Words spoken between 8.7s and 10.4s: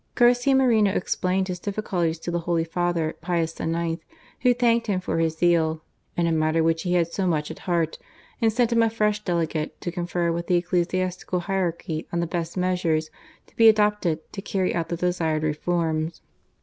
him a fresh Delegate to confer